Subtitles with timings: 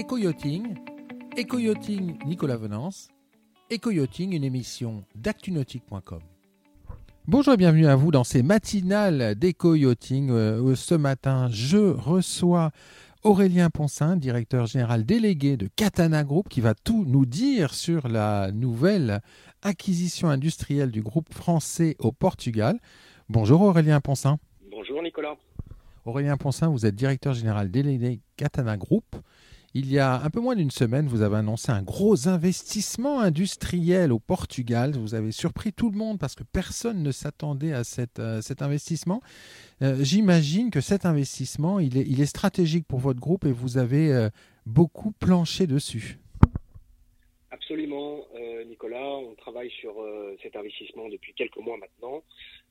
[0.00, 0.78] Éco-Yachting,
[1.36, 3.10] Éco-Yachting Nicolas Venance,
[3.68, 6.20] Éco-Yachting, une émission d'actunautique.com.
[7.28, 10.30] Bonjour et bienvenue à vous dans ces matinales d'éco-yachting.
[10.30, 12.70] Euh, ce matin, je reçois
[13.24, 18.52] Aurélien Ponsin, directeur général délégué de Katana Group, qui va tout nous dire sur la
[18.52, 19.20] nouvelle
[19.60, 22.80] acquisition industrielle du groupe français au Portugal.
[23.28, 24.38] Bonjour Aurélien Ponsin.
[24.70, 25.36] Bonjour Nicolas.
[26.06, 29.04] Aurélien Ponsin, vous êtes directeur général délégué Katana Group.
[29.72, 34.10] Il y a un peu moins d'une semaine, vous avez annoncé un gros investissement industriel
[34.10, 34.96] au Portugal.
[34.96, 37.82] Vous avez surpris tout le monde parce que personne ne s'attendait à
[38.18, 39.22] euh, cet investissement.
[39.82, 44.28] Euh, j'imagine que cet investissement, il est, stratégique pour votre groupe et vous avez euh,
[44.66, 46.18] beaucoup planché dessus.
[47.50, 48.28] Absolument,
[48.66, 49.16] Nicolas.
[49.16, 49.94] On travaille sur
[50.40, 52.22] cet investissement depuis quelques mois maintenant.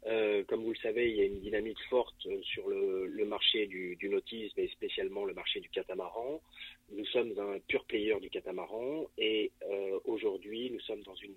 [0.06, 3.96] Euh, comme vous le savez, il y a une dynamique forte sur le, marché du,
[3.98, 6.42] du, nautisme et spécialement le marché du catamaran.
[6.92, 11.36] Nous sommes un pur player du catamaran et euh, aujourd'hui nous sommes dans une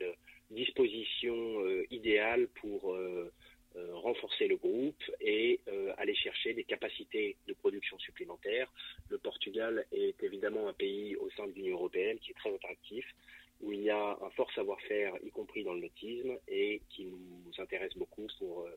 [0.50, 2.96] disposition euh, idéale pour
[3.76, 5.60] euh, euh, renforcer le groupe et
[5.98, 8.72] aller chercher des capacités de production supplémentaires.
[9.08, 13.04] Le Portugal est évidemment un pays au sein de l'Union européenne qui est très attractif
[13.62, 17.62] où il y a un fort savoir-faire, y compris dans le nautisme, et qui nous
[17.62, 18.76] intéresse beaucoup pour euh,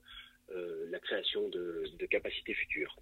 [0.56, 2.96] euh, la création de, capacités futures.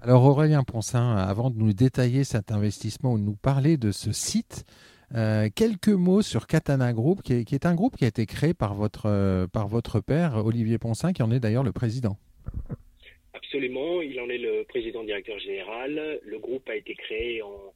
[0.00, 4.12] Alors Aurélien Ponsin, avant de nous détailler cet investissement ou de nous parler de ce
[4.12, 4.64] site,
[5.14, 8.74] euh, quelques mots sur Katana Group, qui est, un groupe qui a été créé par
[8.74, 12.18] votre, par votre père, Olivier Ponsin, qui en est d'ailleurs le président.
[13.32, 16.20] Absolument, il en est le président directeur général.
[16.22, 17.72] Le groupe a été créé en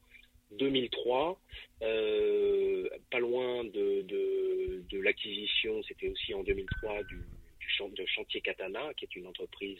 [0.57, 1.39] 2003,
[1.83, 7.17] euh, pas loin de, de, l'acquisition, c'était aussi en 2003 du,
[7.95, 9.79] de chantier Katana, qui est une entreprise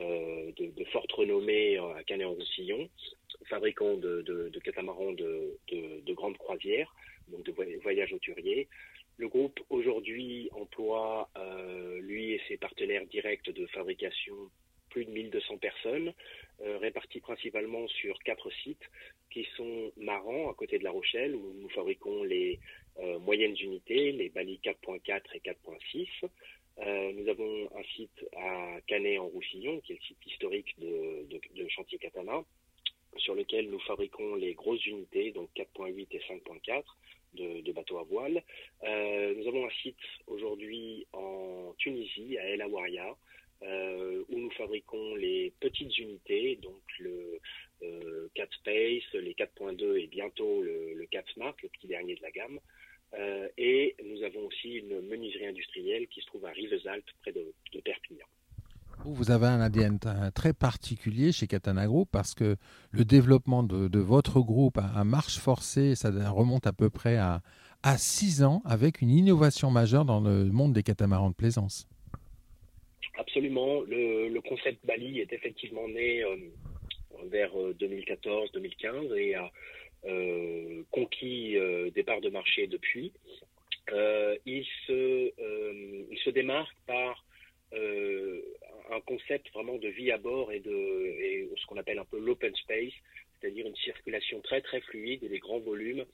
[0.00, 2.88] euh, de, forte renommée euh, à Canet-en-Roussillon,
[3.48, 5.39] fabricant de, de catamarans de,
[7.28, 8.68] donc de voyages auturiers.
[9.16, 11.28] Le groupe aujourd'hui emploie,
[12.00, 14.34] lui et ses partenaires directs de fabrication,
[14.90, 16.12] plus de 1200 personnes,
[16.62, 18.84] euh, réparties principalement sur quatre sites
[19.30, 22.58] qui sont marrants à côté de La Rochelle, où nous fabriquons les
[22.98, 26.08] euh, moyennes unités, les balis 4.4 et 4.6.
[26.78, 31.26] Euh, nous avons un site à Canet en Roussillon, qui est le site historique de,
[31.30, 32.44] de, Chantier Katana,
[33.16, 36.84] sur lequel nous fabriquons les grosses unités, donc 4.8 et 5.4
[37.34, 38.42] de, bateaux à voile.
[38.82, 43.16] nous avons un site aujourd'hui en Tunisie, à El Awaria,
[43.62, 47.40] euh, où nous fabriquons les petites unités, donc le
[47.82, 52.22] euh, 4 Space, les 4.2 et bientôt le, le 4 Smart, le petit dernier de
[52.22, 52.58] la gamme.
[53.12, 57.52] Euh, et nous avons aussi une menuiserie industrielle qui se trouve à Rivesaltes, près de
[57.84, 58.26] Perpignan.
[59.04, 59.98] Vous avez un ADN
[60.34, 62.56] très particulier chez Katana Group parce que
[62.90, 67.40] le développement de, votre groupe à, marche forcée, ça remonte à peu près à,
[67.82, 71.88] à 6 ans avec une innovation majeure dans le monde des catamarans de plaisance.
[73.18, 73.82] Absolument.
[73.82, 76.36] Le, concept Bali est effectivement né euh,
[77.26, 79.50] vers 2014-2015 euh, et a
[80.06, 81.56] euh, conquis
[81.94, 83.12] des parts de marché depuis.
[84.46, 87.24] il se démarque par
[88.90, 92.54] un concept vraiment de vie à bord et de ce qu'on appelle un peu l'open
[92.56, 92.92] space,
[93.40, 96.04] c'est-à-dire une circulation très très fluide et des grands volumes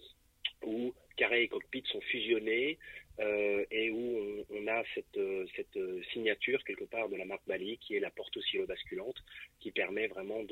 [0.62, 2.78] où carré et cockpit sont fusionnés
[3.18, 5.18] euh, et où on, a cette,
[5.54, 5.78] cette,
[6.12, 9.16] signature quelque part de la marque Bali qui est la porte oscillo-basculante
[9.60, 10.42] qui permet vraiment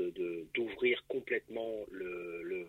[0.54, 2.66] d'ouvrir complètement le,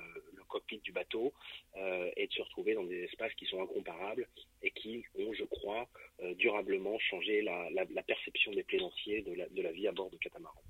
[0.56, 1.34] cockpit du bateau
[1.78, 4.28] euh, et de se retrouver dans des espaces qui sont incomparables
[4.64, 5.88] et qui ont, je crois,
[6.22, 10.10] euh, durablement changé la, la, perception des plaisanciers de la, de la vie à bord
[10.10, 10.62] de catamaran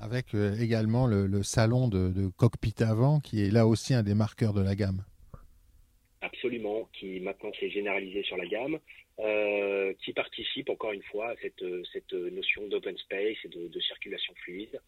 [0.00, 4.14] avec également le, le salon de, de, cockpit avant, qui est là aussi un des
[4.14, 5.04] marqueurs de la gamme
[6.24, 8.78] absolument, qui maintenant s'est généralisé sur la gamme,
[9.20, 14.34] euh, qui participe encore une fois à cette, cette notion d'open space et de, circulation
[14.42, 14.80] fluide.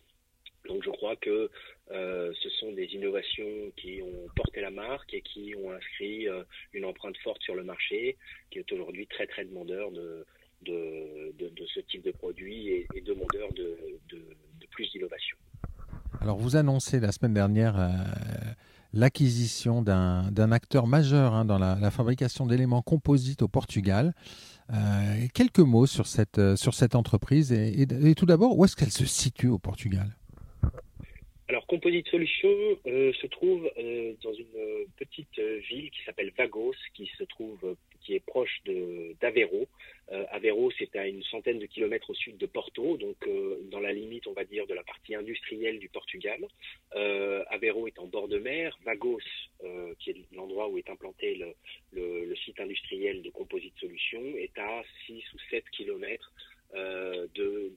[0.69, 1.51] Donc je crois que
[1.91, 6.43] euh, ce sont des innovations qui ont porté la marque et qui ont inscrit euh,
[6.73, 8.17] une empreinte forte sur le marché,
[8.51, 10.27] qui est aujourd'hui très très demandeur de,
[10.67, 13.77] ce type de produit et, demandeur de,
[14.71, 15.37] plus d'innovation.
[16.21, 17.77] Alors vous annoncez la semaine dernière
[18.97, 24.15] l'acquisition d'un acteur majeur hein, dans la, fabrication d'éléments composites au Portugal.
[24.73, 26.57] Euh, quelques mots sur cette, euh,
[26.95, 27.87] entreprise et,
[28.17, 30.17] tout d'abord, où est-ce qu'elle se situe au Portugal?
[31.87, 33.71] Composite Solutions euh, se trouve
[34.25, 38.61] dans une petite ville qui s'appelle Vagos, qui se trouve, qui est proche
[39.21, 39.69] d'Aveiro.
[40.33, 43.17] Aveiro, c'est à une centaine de kilomètres au sud de Porto, donc
[43.71, 46.45] dans la limite, on va dire, de la partie industrielle du Portugal.
[47.51, 49.21] Aveiro est en bord de mer, Vagos
[50.33, 51.41] l'endroit où est implanté
[51.93, 56.33] le, site industriel de Composite Solutions est à 6 ou 7 kilomètres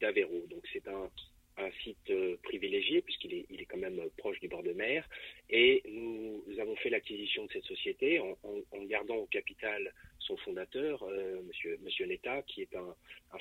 [0.02, 0.42] d'Aveyron.
[0.50, 1.12] Donc c'est un,
[1.60, 5.08] un site euh, privilégié puisqu'il est, il est quand même proche du bord de mer.
[5.50, 11.42] Et nous, avons fait l'acquisition de cette société en, gardant au capital son fondateur, euh,
[11.44, 12.96] monsieur, monsieur Netta, qui est un,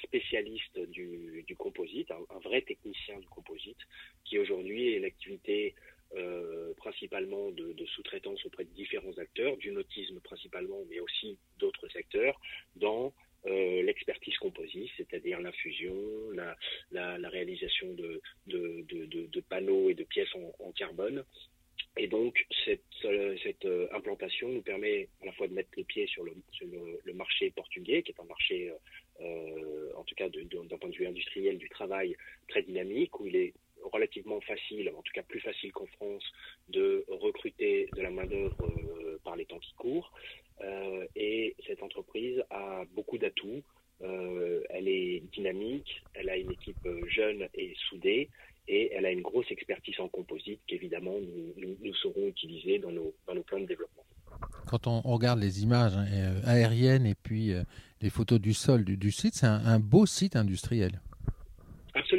[0.04, 3.78] spécialiste du, composite, un, vrai technicien du composite,
[4.24, 5.74] qui aujourd'hui est l'activité
[6.16, 11.88] euh, principalement de, de sous-traitance auprès de différents acteurs, du nautisme principalement, mais aussi d'autres
[11.88, 12.40] secteurs,
[12.76, 13.12] dans
[13.46, 15.94] euh, l'expertise composite, c'est-à-dire l'infusion,
[16.34, 16.56] la,
[16.90, 21.24] la, réalisation de, de, de, panneaux et de pièces en, carbone.
[21.96, 22.82] Et donc, cette,
[23.42, 26.34] cette, euh, implantation nous permet à la fois de mettre les pieds sur le,
[27.04, 28.72] le, marché portugais, qui est un marché,
[29.20, 32.16] euh, en tout cas d'un point de vue industriel du travail,
[32.48, 33.54] très dynamique, où il est
[33.92, 36.24] relativement facile, en tout cas plus facile qu'en France,
[36.68, 38.56] de recruter de la main-d'œuvre
[39.24, 39.72] par les temps qui.
[39.72, 39.77] Euh,
[41.78, 43.62] cette entreprise a beaucoup d'atouts.
[44.02, 48.30] Euh, elle est dynamique, elle a une équipe euh, jeune et soudée,
[48.68, 51.14] et elle a une grosse expertise en composite qu'évidemment
[51.56, 54.04] nous, nous, saurons utiliser dans nos, plans de développement.
[54.68, 56.06] Quand on, regarde les images hein,
[56.44, 57.52] aériennes et puis
[58.00, 61.00] les photos du sol du, site, c'est un, beau site industriel.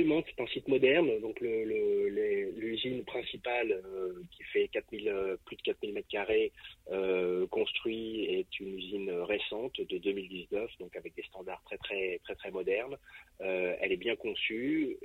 [0.10, 1.20] C'est un site moderne.
[1.22, 6.52] Donc l'usine principale euh, qui fait 4000, euh, plus de 4000 mètres carrés
[6.92, 12.36] euh, construit est une usine récente de 2019, donc avec des standards très très très
[12.36, 12.98] très modernes.
[13.40, 14.98] elle est bien conçue.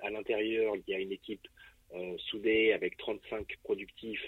[0.00, 1.46] à l'intérieur, il y a une équipe
[2.30, 4.24] soudée avec 35 productifs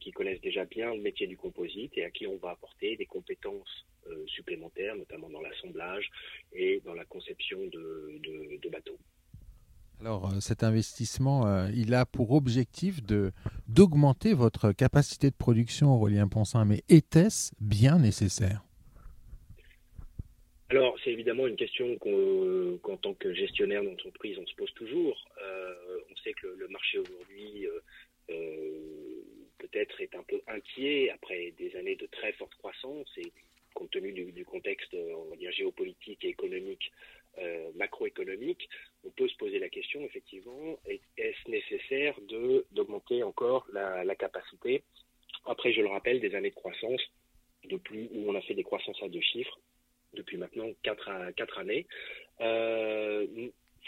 [0.00, 3.06] qui connaissent déjà bien le métier du composite et à qui on va apporter des
[3.06, 6.10] compétences euh, supplémentaires, notamment dans l'assemblage
[6.52, 8.98] et dans la conception de, bateaux.
[10.00, 13.30] Alors euh, cet investissement, euh, il a pour objectif de
[13.68, 18.64] d'augmenter votre capacité de production, Aurélien Ponsin, mais était-ce bien nécessaire?
[20.70, 25.28] Alors, c'est évidemment une question qu'en tant que gestionnaire d'entreprise, on se pose toujours.
[26.10, 27.66] on sait que le, marché aujourd'hui
[29.72, 33.32] peut-être est un peu inquiet après des années de très forte croissance et
[33.74, 34.94] compte tenu du, contexte
[35.38, 36.92] dire, géopolitique et économique,
[37.38, 38.68] euh, macroéconomique,
[39.04, 40.78] on peut se poser la question, effectivement,
[41.16, 42.14] est-ce nécessaire
[42.72, 44.82] d'augmenter encore la, capacité
[45.46, 47.00] Après, je le rappelle, des années de croissance,
[47.64, 49.58] de plus, où on a fait des croissances à deux chiffres,
[50.12, 51.86] depuis maintenant quatre, années.
[52.42, 53.26] Euh,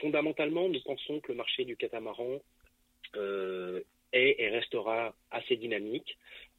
[0.01, 2.41] fondamentalement, nous pensons que le marché du catamaran
[3.17, 3.83] euh,
[4.15, 6.17] et restera assez dynamique.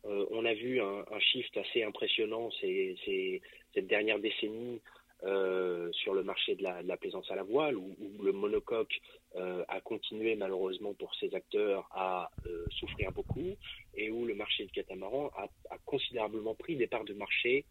[0.08, 4.82] Euh, on a vu un, shift assez impressionnant cette dernière décennie
[5.24, 9.02] euh, sur le marché de la, plaisance à la voile, où, le monocoque
[9.36, 12.30] euh, a continué malheureusement pour ses acteurs à
[12.72, 13.56] souffrir beaucoup,
[13.96, 15.48] et où le marché du catamaran a,
[15.86, 17.66] considérablement pris des parts de marché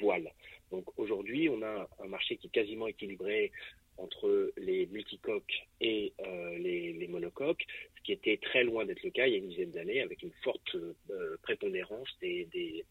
[0.00, 0.32] voile.
[0.72, 3.52] Donc aujourd'hui, on a un marché qui est quasiment équilibré
[3.96, 6.12] entre les multicoques et
[6.58, 7.64] les, monocoques,
[8.04, 10.32] qui était très loin d'être le cas il y a une dizaine d'années, avec une
[10.42, 12.84] forte euh, prépondérance des,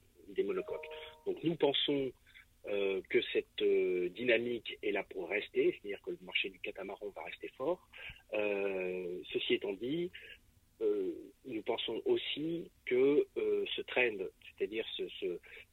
[0.43, 0.87] monocoques.
[1.25, 2.11] Donc nous pensons
[2.67, 7.09] euh, que cette euh, dynamique est là pour rester, c'est-à-dire que le marché du catamaran
[7.15, 7.87] va rester fort.
[9.31, 10.11] ceci étant dit,
[11.45, 14.17] nous pensons aussi que ce trend,
[14.57, 15.03] c'est-à-dire ce,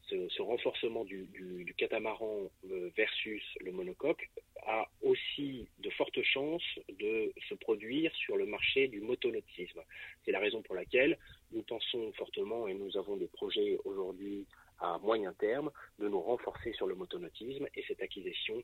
[0.07, 2.49] ce, renforcement du catamaran
[2.95, 4.29] versus le monocoque,
[4.67, 9.81] a aussi de fortes chances de se produire sur le marché du motonautisme.
[10.23, 11.17] C'est la raison pour laquelle
[11.51, 14.45] nous pensons fortement, et nous avons des projets aujourd'hui
[14.79, 18.63] à moyen terme, de nous renforcer sur le motonautisme et cette acquisition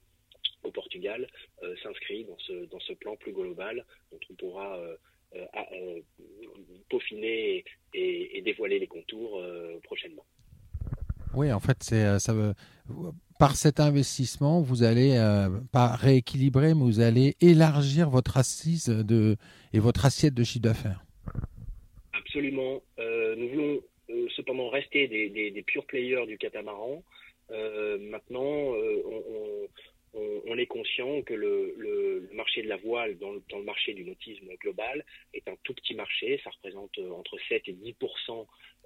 [0.63, 1.27] au Portugal
[1.63, 4.97] euh, s'inscrit dans ce, dans ce plan plus global dont on pourra euh,
[5.35, 6.01] euh,
[6.89, 7.63] peaufiner
[7.93, 9.43] et, et, dévoiler les contours
[9.83, 10.25] prochainement.
[11.37, 12.33] Oui, en fait, c'est ça
[13.39, 19.35] par cet investissement, vous allez euh, pas rééquilibrer, mais vous allez élargir votre assise de,
[19.73, 21.03] et votre assiette de chiffre d'affaires.
[22.13, 22.81] Absolument.
[22.99, 23.79] Euh, nous voulons
[24.09, 27.03] euh, cependant rester des, des, pure players du catamaran.
[27.99, 29.67] maintenant, on,
[30.57, 35.47] est conscient que le, marché de la voile dans le, marché du nautisme global est
[35.47, 36.39] un tout petit marché.
[36.43, 37.95] Ça représente euh, entre 7 et 10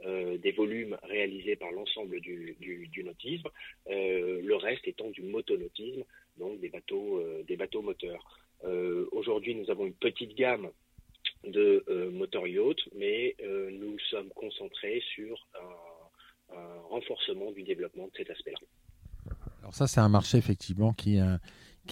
[0.05, 2.57] euh, des volumes réalisés par l'ensemble du,
[3.03, 3.49] nautisme.
[3.89, 6.03] Euh, le reste étant du motonautisme,
[6.37, 8.39] donc des bateaux, des bateaux moteurs.
[9.11, 10.71] Aujourd'hui, nous avons une petite gamme
[11.43, 13.35] de moteurs yacht, mais
[13.71, 15.47] nous sommes concentrés sur
[16.49, 18.59] un renforcement du développement de cet aspect-là.
[19.61, 21.37] Alors ça, c'est un marché effectivement qui, euh,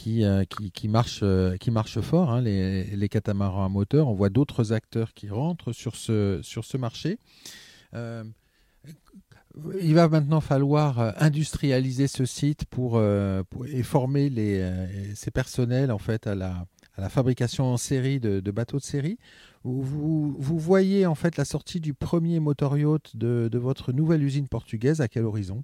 [0.08, 4.08] euh, qui, qui, marche, euh, qui marche fort, hein, les, catamarans à moteur.
[4.08, 7.20] On voit d'autres acteurs qui rentrent sur ce, sur ce marché.
[7.94, 16.26] il va maintenant falloir industrialiser ce site pour, et former les, ces personnels en fait
[16.26, 19.20] à la, à la fabrication en série de, bateaux de série.
[19.64, 24.24] Vous, vous, voyez en fait la sortie du premier motor yacht de, de votre nouvelle
[24.24, 25.64] usine portugaise à quel horizon?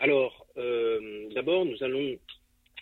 [0.00, 0.46] Alors,
[1.34, 2.18] d'abord, nous allons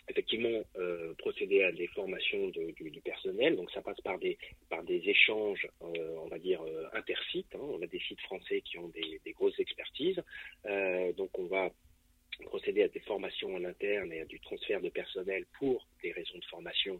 [0.09, 3.55] effectivement euh, procéder à des formations du, personnel.
[3.55, 4.37] Donc ça passe par des,
[4.69, 7.53] par des échanges, euh, on va dire, euh, intersites.
[7.55, 7.61] Hein.
[7.61, 10.21] On a des sites français qui ont des, grosses expertises.
[11.15, 11.69] donc on va
[12.45, 16.37] procéder à des formations en interne et à du transfert de personnel pour des raisons
[16.37, 16.99] de formation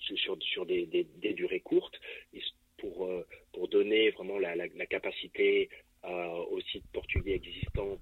[0.00, 1.98] sur, sur des, des, durées courtes,
[2.78, 3.08] pour,
[3.52, 5.70] pour donner vraiment la, la capacité
[6.04, 7.98] aux sites portugais existants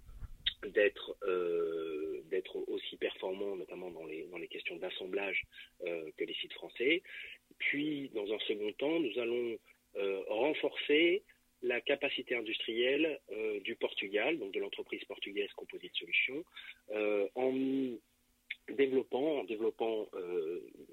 [0.68, 5.44] d'être euh, d'être aussi performants, notamment dans les, dans les questions d'assemblage
[5.84, 7.02] euh, que les sites français.
[7.58, 9.58] Puis, dans un second temps, nous allons
[9.96, 11.22] euh, renforcer
[11.62, 13.20] la capacité industrielle
[13.64, 16.42] du Portugal, donc de l'entreprise portugaise Composite Solutions,
[17.34, 17.52] en
[18.70, 20.08] développant, en développant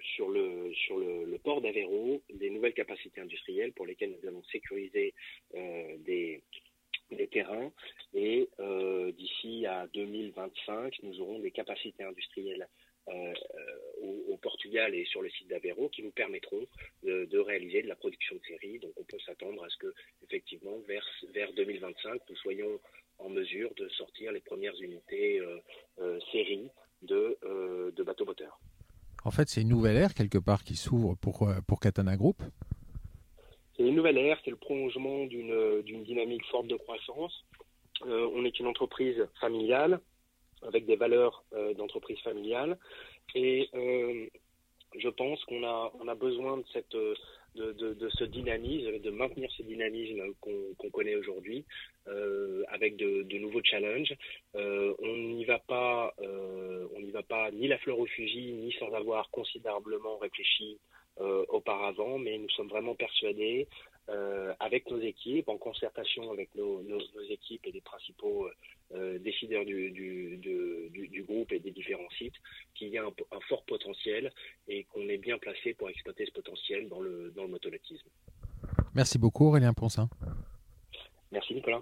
[0.02, 4.44] sur, le, sur le, le port d'Aveiro des nouvelles capacités industrielles pour lesquelles nous allons
[4.52, 5.14] sécuriser
[8.14, 12.68] et euh, d'ici à 2025, nous aurons des capacités industrielles
[13.10, 16.66] euh, euh, au, Portugal et sur le site d'Aveiro qui nous permettront
[17.04, 18.80] de, réaliser de la production de série.
[18.80, 22.80] Donc on peut s'attendre à ce que effectivement vers, vers 2025 nous soyons
[23.18, 25.42] en mesure de sortir les premières unités
[26.32, 26.70] série
[27.02, 27.38] de,
[27.96, 28.60] de bateaux moteurs.
[29.26, 32.44] En fait, c'est une nouvelle ère quelque part qui s'ouvre pour, pour Katana Group
[33.78, 37.46] c'est une nouvelle ère, c'est le prolongement d'une dynamique forte de croissance.
[38.06, 40.00] Euh, on est une entreprise familiale
[40.64, 42.78] avec des valeurs euh, d'entreprise familiale
[43.36, 44.28] et euh,
[44.98, 50.34] je pense qu'on a, besoin de, cette, de, de, ce dynamisme, de maintenir ce dynamisme
[50.42, 51.66] qu'on connaît aujourd'hui
[52.70, 54.16] avec de, de, nouveaux challenges.
[54.56, 58.92] on n'y va pas, on n'y va pas ni la fleur au fusil ni sans
[58.94, 63.68] avoir considérablement réfléchi euh, auparavant, mais nous sommes vraiment persuadés,
[64.10, 66.82] euh, avec nos équipes, en concertation avec nos,
[67.30, 68.48] équipes et les principaux
[68.94, 72.36] euh, décideurs du, du, groupe et des différents sites,
[72.74, 74.32] qu'il y a un, fort potentiel
[74.70, 78.08] et qu'on est bien placé pour exploiter ce potentiel dans le, dans le motolotisme.
[78.96, 80.08] Merci beaucoup Aurélien Ponsin.
[81.34, 81.82] Merci Nicolas.